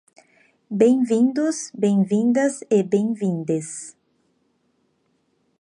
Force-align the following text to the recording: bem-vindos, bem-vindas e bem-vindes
bem-vindos, 0.75 1.71
bem-vindas 1.77 2.61
e 2.71 2.81
bem-vindes 2.81 3.95